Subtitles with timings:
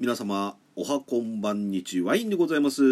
[0.00, 2.84] 皆様おはこんばんにちワインでございます。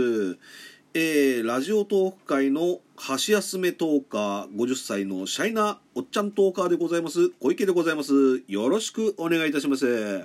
[0.92, 7.30] えー、ラジオトーク界の箸休めトーカー50歳のシャイなおっちゃんトーカーでございます。
[7.38, 8.42] 小池でございます。
[8.48, 10.24] よろしくお願いいたします。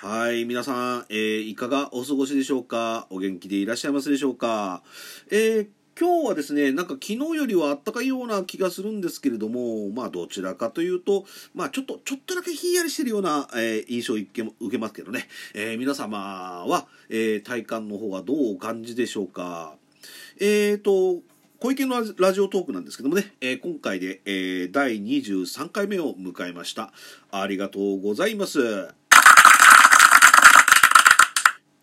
[0.00, 3.06] はい皆さん、えー、いかがお過ごしでしょうか？
[3.10, 4.82] お元気でいらっしゃいますでしょうか？
[5.30, 19.76] えー今日はですね、なんか昨日よりは暖かいような気がするんですけれども、まあどちらかというと、まあちょっと、ちょっとだけひんやりしてるような、えー、印象を受けますけどね、えー、皆様は、えー、体感の方はどうお感じでしょうか？
[20.38, 21.22] えーと、
[21.60, 26.92] 小池のラジオトークなんですけどもね、えー、今回で、えー、第23回目を迎えました。
[27.30, 28.94] ありがとうございます。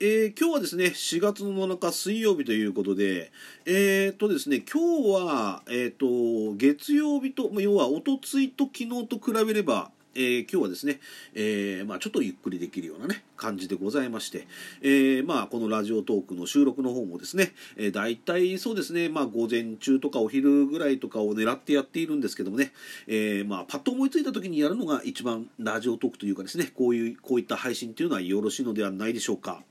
[0.05, 3.31] えー、今日はですね、4月の7日水曜日ということで、
[3.65, 10.99] えっ、ー、とですね、今日は、えっ、ー、と、月曜日と、要は、おとついと昨日と比べれば、え、今日はですね、
[11.33, 14.45] えー、まあ、ちょっとゆっくりできるようなね、感じでございまして、
[14.81, 22.73] え、まあ、このラジオトークの収録の方もですね、えー、大体そうですね、まあ、午前中とかお昼ぐらいとかを狙ってやっているんですけどもね、
[23.07, 29.63] え、まあ、パッと思いついた時にやるのが一番ラジオトークというかですね、こういう、こういった配信っていうのはよろしいのではないでしょうか。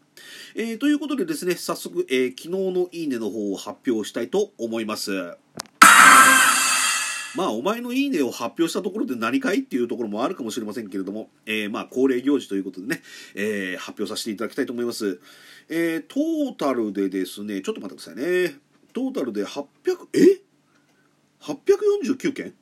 [0.55, 5.37] えー、ということでですね、早速、えー、昨日のいいねの方を発表したいと思います。
[7.34, 9.61] まあ、お前のいいねを発表したところで何かい？
[9.61, 13.01] っていうところもあるかもしれませんけれども、えー、まあ、恒例行事ということでね、
[13.34, 15.19] えー、発表させていただきたいと思います。
[15.70, 18.57] えー、トータルでですね、ちょっと待ってくださいね。
[18.92, 19.64] トータルで800、
[20.12, 20.41] え
[21.41, 22.53] ?849 件？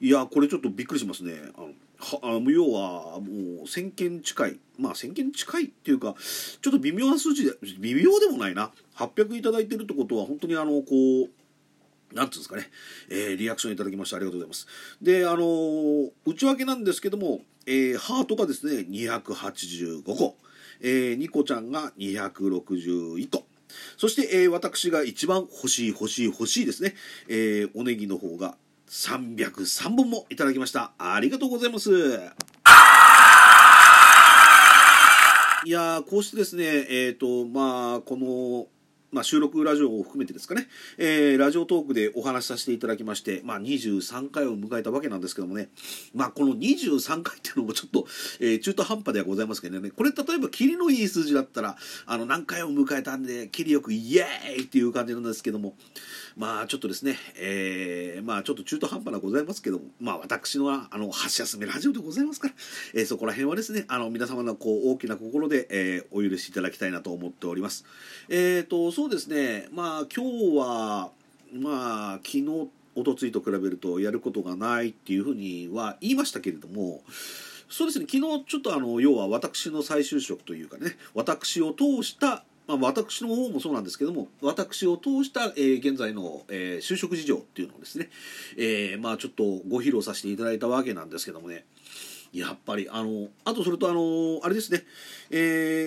[0.00, 1.32] いや、これちょっとびっくりしますね。
[1.56, 1.70] あの
[2.02, 4.58] はあ要はもう1000件近い。
[4.78, 6.14] まあ1000件近いっていうか
[6.60, 8.72] ちょっと微妙な数字で微妙でもないな。
[8.96, 12.68] 800いただいてるってことは本当にあのこうなんていうんですかね、
[13.08, 14.66] えー、リアクションいただきましてありがとうございます。
[15.00, 20.36] で、あのー、内訳なんですけども、えー、ハートがですね、285個、
[20.80, 23.46] えー、ニコちゃんが261個、
[23.96, 26.94] そして、えー、私が一番欲しい欲しい欲しいですね、
[27.28, 28.56] えー、おネギの方が
[28.92, 30.92] 303本もいただきました。
[30.98, 31.90] ありがとうございます。
[35.64, 38.66] いやこうしてですね、えっ、ー、と、まあ、この、
[39.12, 45.68] まあ、収録ラジオを含めてですかね、えー、ラジオトークでお話しさせていただきまして、まあ、23回を迎えたわけなんですけどもね、
[46.14, 48.06] まあ、この23回っていうのもちょっと、
[48.40, 55.74] えー、中途半端ではございますけどね、これ例えば、キリのいい数字だったら、あの、何回を迎えたんで、キリよくイエーイっていう感じなんですけども、
[56.36, 62.54] まあ、ちょっとですね、えー、まあ、ちょっと中途半端なございますけども、まあ、私の、あの、箸休めラジオでございますから、
[62.94, 67.84] えー、そこら辺はですね、あの、皆様のこう、大きな心で、えー、お許しいただきたいなと思っております。
[68.30, 69.66] えっ、ー、と、そうですね。
[69.72, 71.10] まあ今日は
[71.52, 77.02] まあ昨日おとついと比べるとやることがないっていうふうには言いましたけれども
[77.68, 78.06] そうですね。
[78.08, 88.08] 昨日ちょっとあの要は私の再就職というかね私を通したまあ、私の方もそうなんですけども私を通した、えー、現在の、えー、就職事情っていうのをですね、
[88.56, 91.64] えー、まあちょっとご披露させていただいたわけなんですけどもね。
[92.32, 94.84] やっぱりあのあとそれとあのあれですね、
[95.30, 95.36] え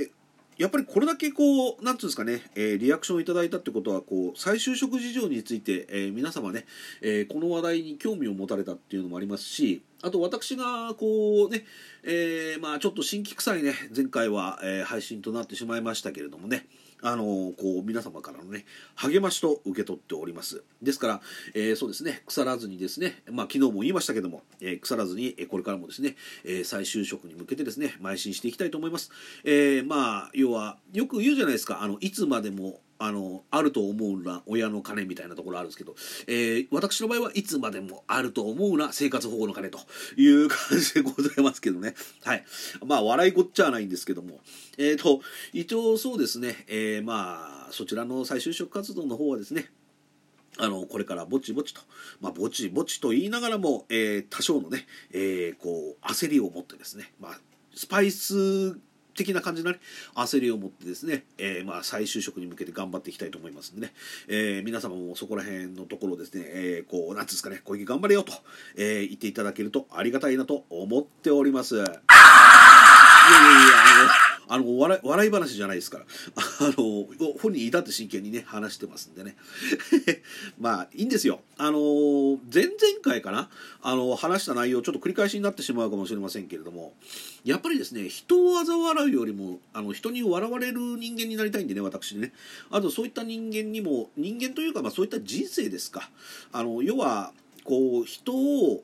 [0.03, 0.09] ー、
[0.57, 6.65] やっぱりこれだけこう、何て言うんですかね、えー、リアクションいただいたってことは、こう、再就職事情について、えー、皆様ね、
[7.01, 11.65] えー、この話題に興味を持たれたっていうのもありますし、あと私がこうね、
[12.03, 16.67] え、まあちょっと新規臭いね、前回は、え、配信となってしまいましたけれどもね、
[17.07, 20.63] あのこう皆様からのね励ましと受け取っております。
[20.81, 21.21] ですから、
[21.53, 29.11] えー、そうですね腐らずにですねまあ昨日も言いましたけども、えー、腐らずにこれからもですね、えー、再就職に向けてですね邁進していきたいと思います、
[29.43, 31.83] えー、まあ要はよく言うじゃないですか。
[31.83, 35.95] あのいつまでもあのあると思うな親の金みたいなところあるんですけど、
[36.27, 39.79] えー、私の場合はいつまでもあると思うな生活保護の金と
[40.15, 41.93] いう感じでございますけどね。
[42.23, 42.45] はい。
[42.85, 44.39] まあ笑いこっちゃないんですけども。
[44.77, 45.21] えっ、ー、と
[45.53, 49.69] 一応そうですね、えー、まあそちらの再就職活動の方はですね
[50.57, 51.81] あのこれからぼちぼちと、
[52.21, 57.39] まあ、ぼちぼちと言いながらも、えー、多少のね、えー、こう焦りを持ってですね、まあ、
[57.75, 58.77] スパイス
[59.15, 59.79] 的な感じのね、
[60.13, 63.93] 焦りを持ってですね、えー、まあ再就職に向けて頑張っていきたいと思いますんでね、
[64.27, 68.33] えー、皆様もそこら辺のところですね、えー、こう、なんつうんですかね、小池頑張れよと、
[68.75, 71.75] えー、言っていただけるとありがたいなと思っております。
[71.75, 71.99] いやいやいや、
[74.29, 76.05] あの、あの笑笑い話じゃないですから。
[76.35, 77.07] あの
[77.39, 79.35] 本人至って真剣にね話してますんでね。
[80.59, 81.41] まあいいんですよ。
[81.57, 83.49] あの前々回かな？
[83.81, 86.93] あの話した内容ちょっと繰り返しになってしまうかもしれませんけれども。
[87.43, 92.33] やっぱりですね人を嘲笑うよりもあの人に笑われる人間になりたいんでね私ね。
[92.71, 96.09] あとそういった人間にも人間というか、まあ、そういった人生ですか。
[96.51, 97.33] あの要は
[97.63, 98.83] こう人を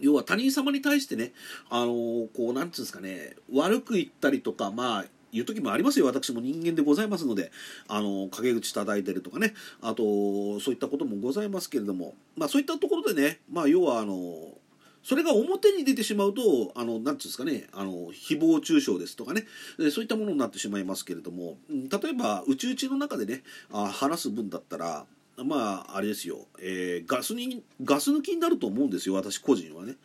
[0.00, 1.32] 要は他人様に対してね、
[1.70, 1.92] あの
[2.36, 6.06] こう、なんつうんですかね、悪く言ったりとか、まあ、言う時もありますよ。
[6.06, 7.50] 私も人間でございますので、
[7.86, 14.58] あの、陰口叩いてるとかね、あと、そういったこともございますけれども、まあそういったところでね、まあ要はあの、
[15.02, 19.44] それが表に出てしまうと、あの、なんていうんですかね、あの、誹謗中傷ですとかね、
[19.90, 23.42] そういったものになってしまいますけれども、例えば、うちうちの中でね、
[23.72, 25.06] あ話す分だったら、
[25.44, 29.96] まあ、あれですよ、えー、ガスに、ガス抜きになると思うんですよ、私個人はね。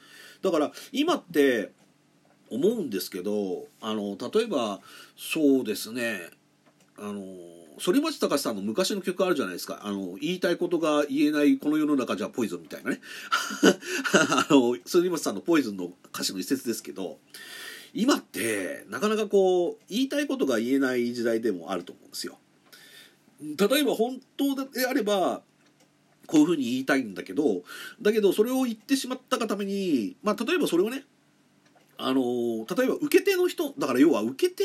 [0.42, 1.72] だから、今って、
[2.54, 4.80] 思うんですけど、あの、例えば、
[5.18, 6.30] そうですね、
[6.98, 7.24] あの、
[7.80, 9.82] 反町隆史さんの昔の曲あるじゃないですか。
[9.84, 13.02] あの、言いたいことが言えないこの世の中じゃポイズンみたいなね。
[14.14, 17.18] あの、反町さんのポイズンの歌詞の一節ですけど、
[17.96, 22.38] 今って、なかなかこう、言いたいことが言えない時代でもあると思うんですよ。
[23.42, 25.42] 例えば本当であれば
[26.28, 27.64] こういうふうに言いたいんだけど
[28.02, 31.04] だけどそれを言ってしまったがためにまあ例えばそれをね
[31.98, 34.64] あの例えば受け手の人だから要は受け手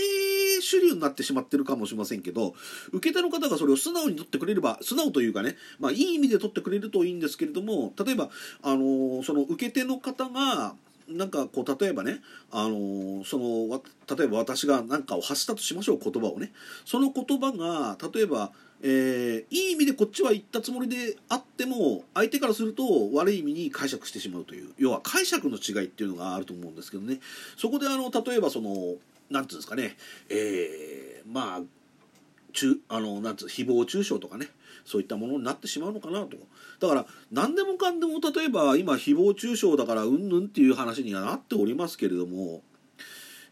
[0.60, 2.54] 主流になってしまってるかもしれませんけど
[2.92, 8.30] 受け手の方がそれを素直に取ってくれれば素直というかね、まあ、いい意味で取ってくれるといいんですけれども例えば、
[8.62, 10.74] あのその受け手の方が
[11.08, 12.20] なんかこう例えばね、
[12.50, 13.82] あのー、その
[14.16, 16.52] 例えば私が何かを発したとしましょう言葉をね。
[16.84, 18.52] その言葉が例えば、
[18.82, 24.72] えー、いい意味でこっちは言ったつもりであっても相手からすると悪い意味に解釈してしまうという。
[24.76, 27.20] 要は解釈の違いっていうのがあると思うんですけどね。
[27.56, 28.96] そこであの例えばその
[29.30, 29.96] 何ていうんですかね、
[30.28, 31.60] えー、まあ
[32.52, 34.48] 中あのなんつう誹謗中傷とかね。
[34.88, 36.38] そういったものになってしまうのかなと。
[36.80, 42.62] だから何でもかんでも例えば今誹謗中傷だからうんぬんっていう話にはなっておりますけれども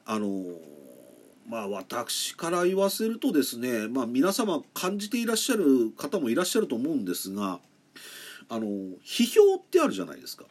[0.04, 0.44] あの
[1.48, 7.60] まあ私から言わせるとですねまあ皆様感じていらっしゃる方もいらっしゃると思うんですが
[8.48, 8.66] あの
[9.04, 10.44] 批評ってあるじゃないですか。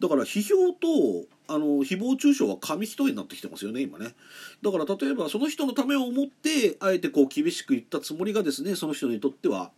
[0.00, 4.14] だから批評とあの誹謗中傷は紙一重になってきてますよね今ね。
[4.62, 9.72] だから例えばその人のためを思ってあえてこう厳しく言ったつもりがですねその人にとっては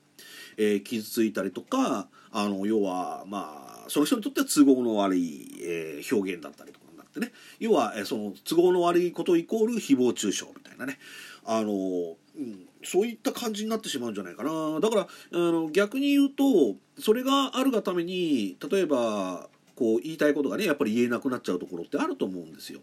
[0.56, 7.32] えー、傷ついたりとかあの要はまあその人にとっては都合の悪い、えー、表現だったりとかになってね。
[7.58, 10.98] 要は、えー、その都合の悪いことイコール誹謗中傷みたいなね。
[11.44, 14.80] あの、うん、そういった感じになってしまうんじゃないかな。
[14.80, 22.80] だからあの逆に言うとそれがあるがために例えばこう言いたいことがねやっぱり言えなくなっちゃうところってあると思うんですよ。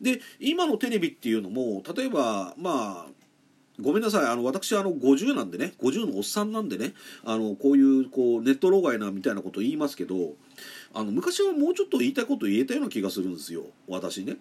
[0.00, 3.23] で今のテレビっていうのも例えばまあ
[3.80, 6.92] ごめんなさいあの私あの50なんでね50のおっさんなんでね
[7.24, 10.14] あのこういうこうネット老害なみたいなこと言いますけど
[10.94, 14.36] あの昔はもうちょっと言いたいこと言えたような気がするんですよ私ね。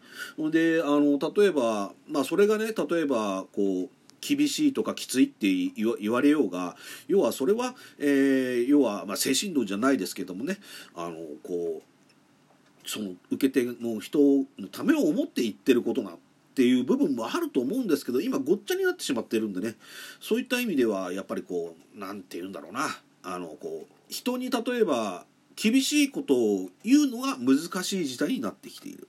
[0.51, 3.89] であの例えばまあそれがね例えばこう
[4.21, 6.77] 厳しいとかきついって言われようが
[7.07, 10.59] 要はそれは、えー、要は、まあ、精神論じゃないですけどもね
[10.95, 14.19] あのこうその受け手の人
[14.59, 16.11] のためを思って言ってることな
[16.53, 19.73] っていう部分もあると思うんですけど今ごっちゃになってしまってるんでね
[20.21, 22.89] そういった意味ではやっぱりこう何て言うんだろうな。
[23.23, 29.07] あのこう人に例えば厳しいことを言うのが難しい時代になってきている。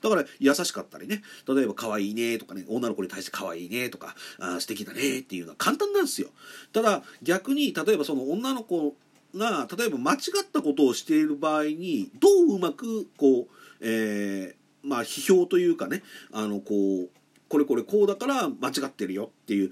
[0.00, 1.22] だから優しかったりね。
[1.46, 6.28] 例えば可愛いねとかね女の子に対して可愛いねとかあ素敵だねっていうのは簡単なんですよ。
[6.72, 8.94] ただ逆に例えばその女の子
[9.34, 13.46] が例えば間違ったことをしている場合にどううまくこう、
[13.80, 17.10] えー、まあ、批評というかねあのこう
[17.48, 19.70] これこれこうだから間違ってるよっていう、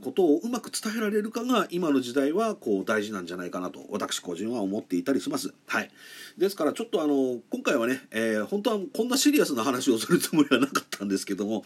[0.00, 5.54] ことをうまく伝えられるかが今の時代はこう大事なんじゃないかなと私個人は思っていたりします。
[5.66, 5.90] はい、
[6.36, 11.64] ですからちょっとあの今回はね、えー、本当はこんなシリアスな話をするつもりはなかったんですけども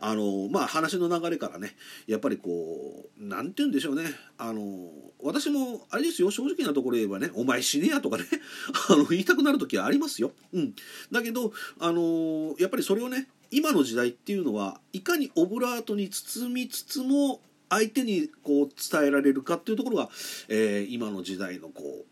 [0.00, 1.74] あのまあ話の流れからね
[2.06, 4.90] やっぱりこう何て言うんでしょうねあの
[5.22, 8.24] 私もあれですよ正直なところ言えばね「お前死ねや」とかね
[8.90, 10.32] あの言いたくなる時はありますよ。
[10.52, 10.74] うん、
[11.10, 20.08] だけどあのやっぱりそれをね今の時代っていうのはいかにオブラートに包みつつも相手にこう伝えられるかっていうところが、
[20.48, 22.04] えー、今の時代のこう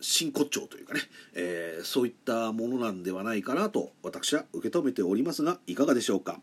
[0.00, 1.00] 真骨頂というかね、
[1.34, 6.40] えー、そういったものなんではないかなと私は受け止めておりますがいかがでしょうか、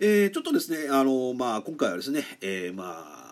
[0.00, 3.30] えー、ちょっとですねあの、まあ、今回はですね、えー、まあ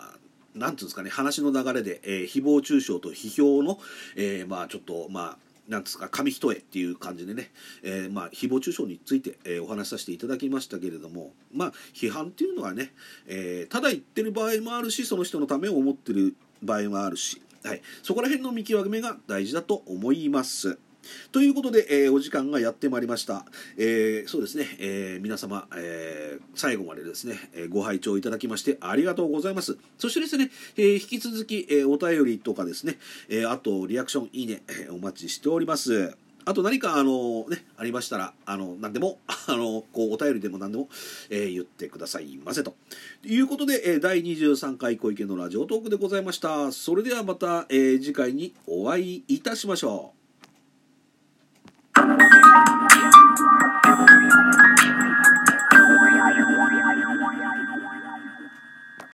[0.54, 3.78] なんていうんですかね話の流れで、えー、誹謗中傷と批評の、
[4.16, 7.50] えー、まあちょっとまあなんですか紙一重っていう感じでね、
[7.82, 12.92] えー、まあ誹謗中傷について、えー、お話しさせていただきましたけれどもまあ批判っていうのはね、
[13.26, 20.78] えー、ただ言ってる場合もあるしその人のためを思ってる場合もあるし、はい、そこら辺の見極めが大事だと思います。
[21.32, 23.44] ということで、えー、お時間がやってまいりました。
[23.76, 29.78] えー、そうですね、えー、皆様、え最後までですね、えご拝聴いただきましてありがとうございます。
[29.98, 36.16] そしてですね、え引き続き、えお便りとかですね、えあとリアクション、いいね、えお待ちしております。
[36.48, 40.88] あと何かあのねありましたらあの何でも あのこうお便りでも何でも、
[41.28, 42.74] えー、言ってくださいませと
[43.22, 50.17] いうことで、えー、第23回小池のラジオトークでございましたそれではまた、えー、次回にお会いいたしましょう
[52.66, 53.07] Thank you.